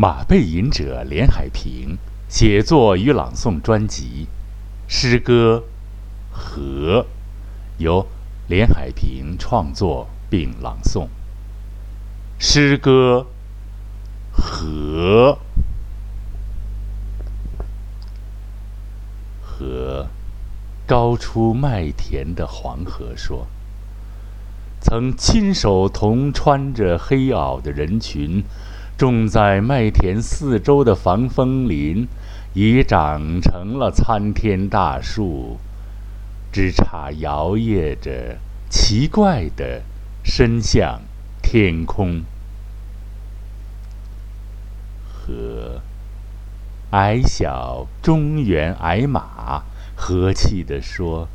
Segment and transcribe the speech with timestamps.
[0.00, 4.28] 马背吟者连海平写作与朗诵专辑，
[4.88, 5.62] 诗歌
[6.34, 7.02] 《和》
[7.76, 8.06] 由
[8.48, 11.06] 连海平创作并朗诵。
[12.38, 13.26] 诗歌
[14.40, 15.36] 《和》
[19.42, 20.06] 和
[20.86, 23.46] 高出麦田的黄河说
[24.80, 28.42] ：“曾亲手同穿着黑袄的人群。”
[29.00, 32.06] 种在麦田四周的防风林，
[32.52, 35.58] 已长成了参天大树，
[36.52, 38.36] 枝杈摇曳着，
[38.68, 39.80] 奇怪的
[40.22, 41.00] 伸向
[41.40, 42.24] 天空。
[45.02, 45.80] 和
[46.90, 49.62] 矮小中原矮马
[49.96, 51.26] 和气地说：“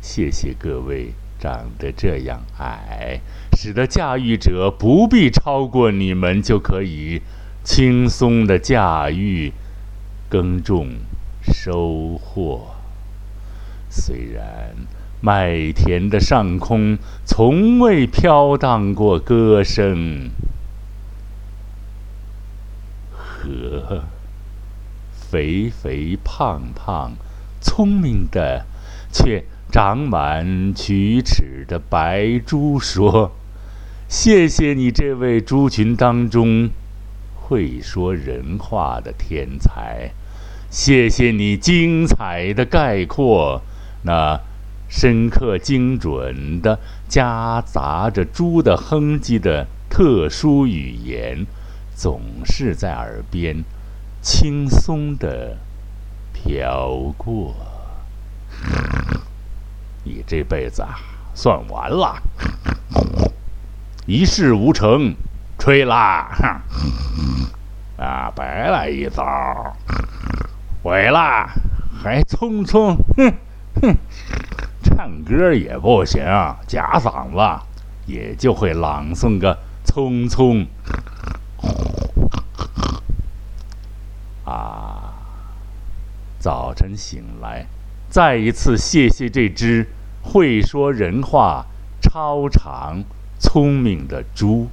[0.00, 3.20] 谢谢各位。”长得这样矮，
[3.56, 7.22] 使得驾驭者不必超过你们，就可以
[7.62, 9.52] 轻松的驾驭、
[10.28, 10.88] 耕种、
[11.42, 12.74] 收获。
[13.88, 14.74] 虽然
[15.20, 20.30] 麦田的上空从未飘荡过歌声，
[23.12, 24.04] 和
[25.12, 27.12] 肥肥胖胖、
[27.60, 28.66] 聪明的，
[29.12, 29.44] 却。
[29.70, 33.32] 长满龋齿的白猪说
[34.08, 36.70] ：“谢谢你，这位猪群当中
[37.34, 40.10] 会说人话的天才。
[40.70, 43.60] 谢谢你精彩的概括，
[44.04, 44.40] 那
[44.88, 51.46] 深刻精准的夹杂着猪的哼唧的特殊语言，
[51.94, 53.62] 总是在耳边
[54.22, 55.58] 轻松的
[56.32, 57.54] 飘过。”
[60.08, 60.98] 你这辈子啊，
[61.34, 62.16] 算完了，
[64.06, 65.14] 一事无成，
[65.58, 66.62] 吹啦！
[67.98, 69.22] 啊，白来一遭，
[70.82, 71.46] 毁了，
[72.02, 73.34] 还匆匆，哼
[73.82, 73.94] 哼，
[74.82, 76.24] 唱歌也不行，
[76.66, 77.64] 假嗓子，
[78.06, 80.66] 也就会朗诵个匆匆。
[84.46, 85.12] 啊，
[86.38, 87.66] 早晨醒来，
[88.08, 89.86] 再一次谢谢这只。
[90.22, 91.66] 会说人话、
[92.00, 93.04] 超常
[93.38, 94.68] 聪明的猪，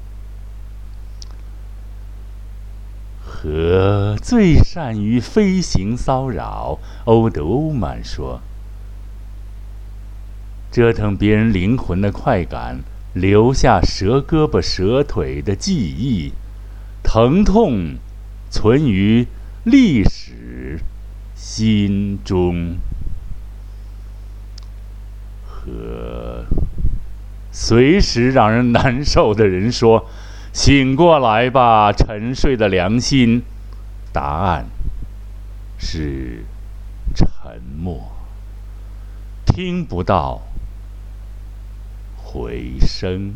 [3.23, 6.79] 和最善于飞行骚扰。
[7.05, 8.41] 欧德欧曼说
[10.71, 12.81] ：“折腾别人灵魂的快感，
[13.13, 16.33] 留下折胳膊折腿的记忆，
[17.03, 17.95] 疼痛
[18.49, 19.27] 存于
[19.63, 20.79] 历史
[21.35, 22.77] 心中。”
[25.65, 26.45] 和
[27.51, 30.05] 随时让人难受的人说
[30.53, 33.41] ：“醒过来吧，沉睡的良心。”
[34.13, 34.67] 答案
[35.79, 36.45] 是
[37.15, 38.11] 沉默，
[39.45, 40.41] 听不到
[42.15, 43.33] 回声。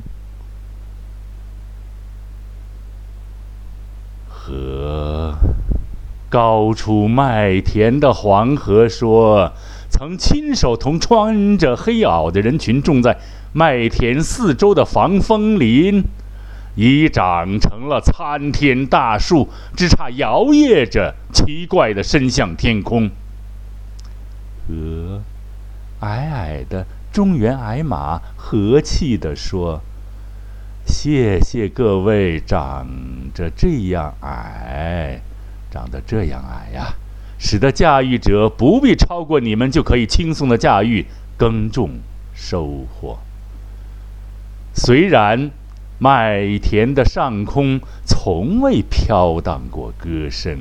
[4.28, 5.36] 和
[6.30, 9.52] 高处麦田的黄河说。
[9.90, 13.18] 曾亲手同穿着黑袄的人群种在
[13.54, 16.04] 麦田四周的防风林，
[16.76, 23.10] 已长成了参天大树，只差摇曳着，奇怪的伸向天空。
[24.68, 25.22] 和
[26.02, 29.82] 矮矮的中原矮马和气地说
[30.86, 32.88] ：“谢谢各位，长
[33.34, 35.20] 着这样矮，
[35.72, 36.94] 长得这样矮呀。”
[37.42, 41.06] 使得驾驭者不必超过你们，就可以轻松的驾驭、
[41.38, 42.00] 耕种、
[42.36, 43.18] 收获。
[44.76, 45.50] 虽然
[45.98, 50.58] 麦田的上空从未飘荡过歌声，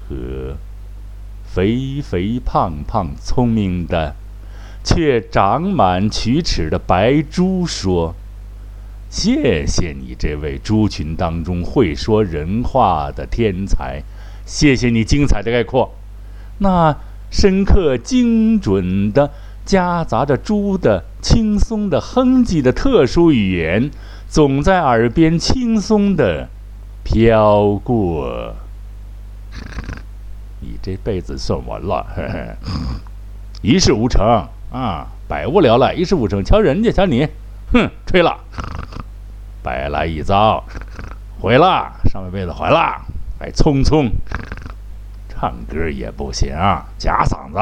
[0.00, 0.56] 和
[1.44, 4.16] 肥肥胖胖、聪明的，
[4.82, 8.14] 却长满龋齿的白猪说
[9.08, 14.02] ：“谢谢你，这位猪群当中会说人话的天才。”
[14.44, 15.94] 谢谢你精彩的概括，
[16.58, 16.96] 那
[17.30, 19.30] 深刻精准的
[19.64, 23.90] 夹杂着猪的轻松的哼唧的特殊语言，
[24.28, 26.48] 总在耳边轻松的
[27.02, 28.54] 飘过。
[30.60, 32.06] 你这辈子算完了，
[33.62, 36.44] 一事无成啊，百无聊赖，一事无成。
[36.44, 37.26] 瞧人家，瞧你，
[37.72, 38.38] 哼，吹了，
[39.62, 40.62] 白来一遭，
[41.40, 43.00] 毁了，上半辈子毁了。
[43.38, 44.10] 还匆匆，
[45.28, 46.50] 唱歌也不行，
[46.98, 47.58] 假嗓子，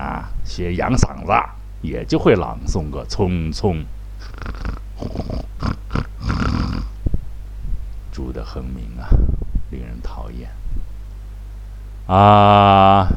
[0.00, 1.32] 啊，学洋嗓子
[1.82, 3.84] 也就会朗诵个匆匆。
[8.12, 9.08] 猪的哼鸣啊，
[9.70, 10.50] 令人讨厌。
[12.06, 13.08] 啊，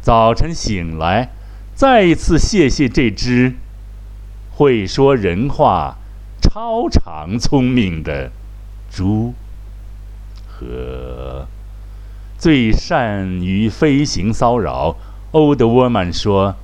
[0.00, 1.30] 早晨醒来，
[1.74, 3.54] 再一次谢谢这只
[4.52, 5.96] 会说人话、
[6.40, 8.30] 超常聪明的
[8.90, 9.34] 猪，
[10.60, 11.46] 和
[12.36, 14.96] 最善于飞行骚扰。
[15.32, 16.56] 欧德沃曼说：“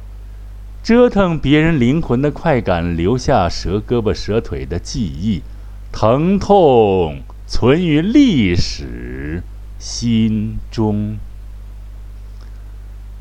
[0.84, 5.43] 折腾别人灵魂的快感，留下折胳膊折腿的记忆，
[5.90, 9.43] 疼痛存于历史
[9.78, 11.16] 心中。”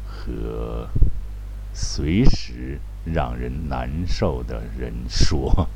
[0.07, 0.89] 和
[1.73, 5.67] 随时让人难受的人说：“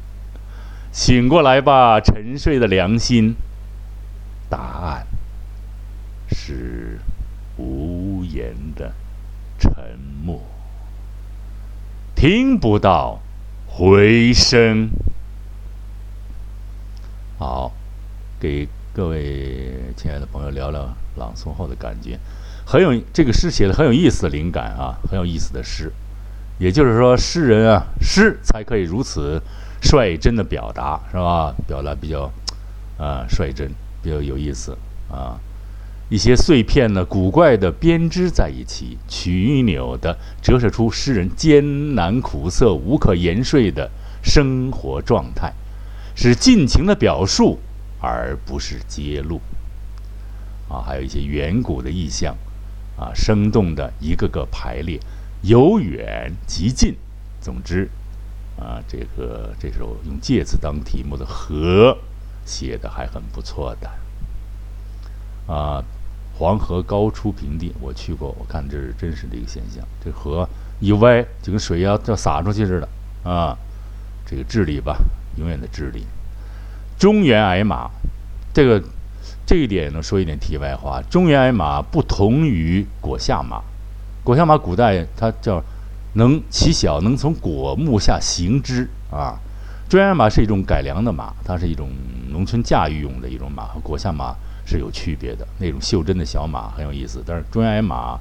[0.92, 3.36] 醒过来吧，沉睡的良心。”
[4.50, 5.06] 答案
[6.31, 7.00] 是
[7.57, 8.94] 无言的
[9.60, 9.74] 沉
[10.24, 10.42] 默，
[12.16, 13.19] 听不到
[13.68, 14.90] 回声。
[17.38, 17.72] 好，
[18.40, 22.19] 给各位亲爱的朋友聊聊朗诵后的感觉。
[22.66, 25.92] 很有这个诗写的很有意思的灵感啊，很有意思的诗，
[26.60, 29.42] 也就是说，诗人啊，诗才可以如此
[29.81, 31.56] 率真的表达，是吧？
[31.68, 32.31] 表达比较
[32.98, 34.78] 啊率真，比较有意思
[35.12, 35.40] 啊。
[36.10, 43.90] 一些碎片呢，古怪的编织在一起，曲扭的折射出诗人艰难苦涩、无可言说的
[44.24, 45.54] 生活状态，
[46.16, 47.60] 是尽情的表述，
[48.01, 49.40] 而不是揭露
[50.68, 50.81] 啊。
[50.86, 52.36] 还有一些远古的意象。
[52.98, 55.00] 啊，生动的一个个排列，
[55.44, 56.94] 由远及近。
[57.40, 57.90] 总之，
[58.60, 61.98] 啊，这个这首用介词当题目的“河”
[62.50, 63.90] 写的还很不错的。
[65.54, 65.84] 啊，
[66.38, 69.86] 黄河高出平地，我去过，我看这是真实的一个现象。
[70.04, 70.50] 这河
[70.80, 72.90] 一歪，就跟水要要洒出去似的。
[73.30, 73.56] 啊，
[74.25, 74.98] 这个治理吧，
[75.38, 76.06] 永远的治理。
[76.98, 77.90] 中原矮马，
[78.54, 78.84] 这个。
[79.45, 81.02] 这一点呢，说一点题外话。
[81.10, 83.60] 中原矮马不同于果下马，
[84.24, 85.62] 果下马古代它叫
[86.13, 89.40] 能骑小，能从果木下行之啊。
[89.90, 91.90] 中原矮马是一种改良的马，它是一种
[92.31, 94.36] 农村驾驭用的一种马，和国象马
[94.66, 95.48] 是有区别的。
[95.58, 98.20] 那种袖珍的小马很有意思，但是中原马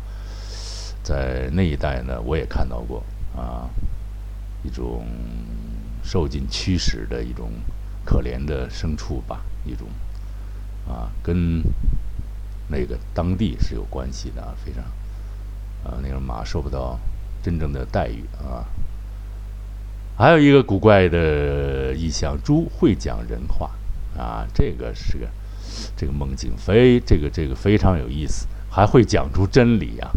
[1.02, 3.02] 在那一带呢，我也看到过
[3.36, 3.68] 啊，
[4.62, 5.04] 一种
[6.02, 7.50] 受尽驱使的一种
[8.04, 9.86] 可怜的牲畜吧，一种。
[10.88, 11.62] 啊，跟
[12.66, 14.82] 那个当地是有关系的啊，非常，
[15.84, 16.98] 啊，那个马受不到
[17.42, 18.64] 真正的待遇啊。
[20.16, 23.70] 还有一个古怪的意象，猪会讲人话
[24.16, 25.28] 啊，这个是个
[25.96, 30.10] 这个孟景飞，这个这个非常有意思，还会讲出真理啊。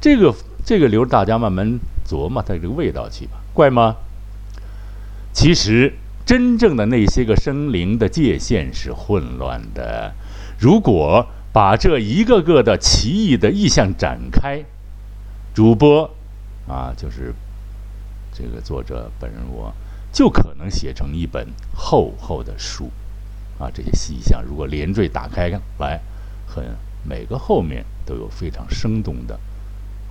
[0.00, 0.34] 这个
[0.64, 3.96] 这个留着大家慢慢琢磨它这个味道去吧，怪吗？
[5.32, 5.94] 其实。
[6.28, 10.12] 真正的那些个生灵的界限是混乱的。
[10.58, 14.62] 如果把这一个个的奇异的意象展开，
[15.54, 16.10] 主播
[16.68, 17.32] 啊，就是
[18.30, 19.72] 这个作者本人我，
[20.12, 22.90] 就可能写成一本厚厚的书
[23.58, 23.70] 啊。
[23.72, 26.00] 这些细项如果连缀打开来，
[26.46, 26.64] 很
[27.04, 29.38] 每个后面都有非常生动的，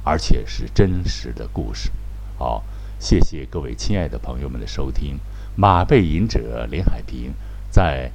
[0.04, 1.92] 而且是真实的故事。
[2.38, 2.64] 好，
[3.00, 5.20] 谢谢各位亲爱的朋友们的收听。
[5.56, 7.34] 马背吟者林海平
[7.70, 8.12] 在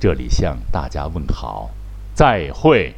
[0.00, 1.70] 这里向大家问好，
[2.14, 2.94] 再会。